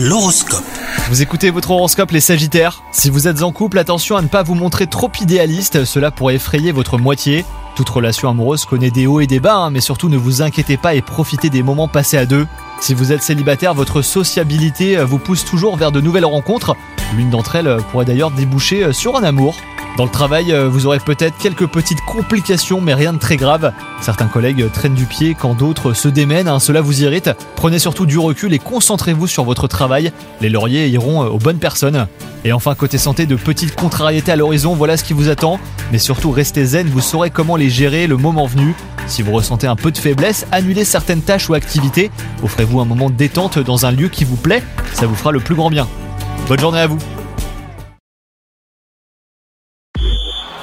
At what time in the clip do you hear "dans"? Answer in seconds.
19.96-20.04, 43.58-43.84